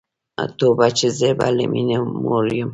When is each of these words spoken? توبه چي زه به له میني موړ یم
توبه 0.57 0.87
چي 0.97 1.07
زه 1.19 1.29
به 1.37 1.47
له 1.57 1.65
میني 1.71 1.97
موړ 2.23 2.45
یم 2.57 2.69